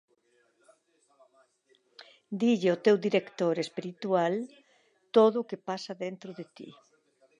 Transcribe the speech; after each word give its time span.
Dille 2.43 2.73
ó 2.75 2.77
teu 2.85 2.95
director 3.05 3.55
espiritual 3.65 4.33
todo 5.15 5.47
que 5.49 5.63
pasa 5.69 5.93
dentro 6.05 6.29
de 6.39 6.45
ti. 6.55 6.69